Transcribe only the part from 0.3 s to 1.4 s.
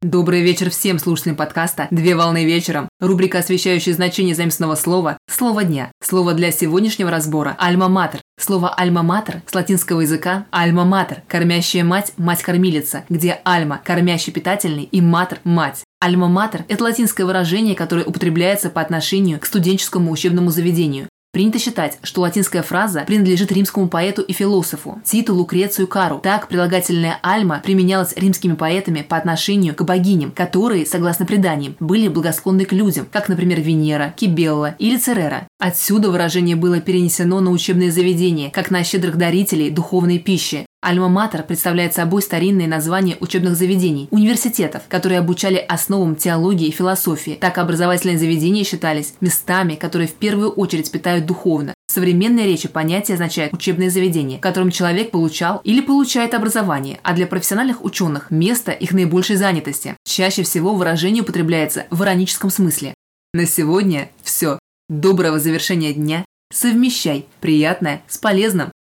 вечер всем слушателям